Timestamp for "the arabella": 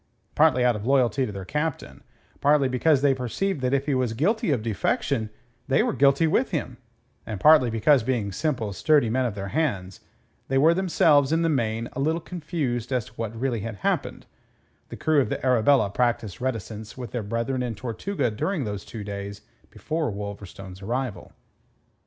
15.29-15.91